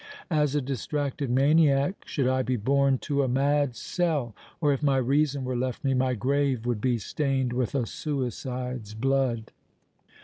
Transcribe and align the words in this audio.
As 0.31 0.55
a 0.55 0.61
distracted 0.63 1.29
maniac 1.29 2.07
should 2.07 2.27
I 2.27 2.41
be 2.41 2.55
borne 2.55 2.97
to 3.05 3.21
a 3.21 3.27
mad 3.27 3.75
cell—or, 3.75 4.73
if 4.73 4.81
my 4.81 4.97
reason 4.97 5.45
were 5.45 5.55
left 5.55 5.83
me, 5.83 5.93
my 5.93 6.15
grave 6.15 6.65
would 6.65 6.81
be 6.81 6.97
stained 6.97 7.53
with 7.53 7.75
a 7.75 7.85
suicide's 7.85 8.95
blood!" 8.95 9.51